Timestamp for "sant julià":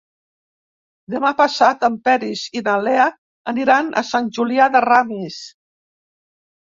4.13-4.69